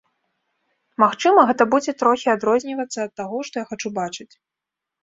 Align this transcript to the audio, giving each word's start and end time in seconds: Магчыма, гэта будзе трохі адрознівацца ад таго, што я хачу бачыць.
Магчыма, 1.03 1.43
гэта 1.51 1.63
будзе 1.75 1.91
трохі 2.01 2.27
адрознівацца 2.35 2.99
ад 3.07 3.11
таго, 3.21 3.37
што 3.51 3.55
я 3.65 3.71
хачу 3.71 3.95
бачыць. 4.01 4.31